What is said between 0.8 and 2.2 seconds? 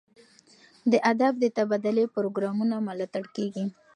د ادب د تبادلې